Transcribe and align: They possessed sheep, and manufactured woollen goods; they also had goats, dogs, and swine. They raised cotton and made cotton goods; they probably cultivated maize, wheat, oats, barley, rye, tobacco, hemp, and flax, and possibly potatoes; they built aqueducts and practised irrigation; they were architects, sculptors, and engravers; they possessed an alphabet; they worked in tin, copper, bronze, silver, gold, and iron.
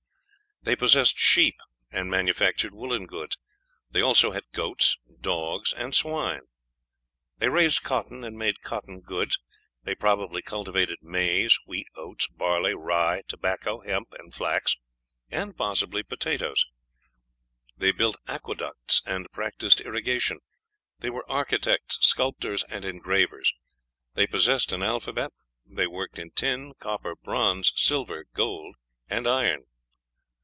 They 0.63 0.75
possessed 0.75 1.17
sheep, 1.17 1.55
and 1.91 2.07
manufactured 2.07 2.71
woollen 2.75 3.07
goods; 3.07 3.39
they 3.89 3.99
also 4.01 4.29
had 4.29 4.43
goats, 4.53 4.95
dogs, 5.19 5.73
and 5.73 5.95
swine. 5.95 6.41
They 7.39 7.49
raised 7.49 7.81
cotton 7.81 8.23
and 8.23 8.37
made 8.37 8.61
cotton 8.61 8.99
goods; 9.01 9.39
they 9.81 9.95
probably 9.95 10.43
cultivated 10.43 10.99
maize, 11.01 11.57
wheat, 11.65 11.87
oats, 11.95 12.27
barley, 12.27 12.75
rye, 12.75 13.23
tobacco, 13.27 13.79
hemp, 13.79 14.09
and 14.19 14.31
flax, 14.31 14.77
and 15.31 15.57
possibly 15.57 16.03
potatoes; 16.03 16.67
they 17.75 17.91
built 17.91 18.17
aqueducts 18.27 19.01
and 19.03 19.31
practised 19.31 19.81
irrigation; 19.81 20.41
they 20.99 21.09
were 21.09 21.25
architects, 21.27 21.97
sculptors, 22.07 22.63
and 22.65 22.85
engravers; 22.85 23.51
they 24.13 24.27
possessed 24.27 24.71
an 24.71 24.83
alphabet; 24.83 25.31
they 25.65 25.87
worked 25.87 26.19
in 26.19 26.29
tin, 26.29 26.73
copper, 26.79 27.15
bronze, 27.15 27.73
silver, 27.75 28.25
gold, 28.35 28.75
and 29.09 29.25
iron. 29.27 29.65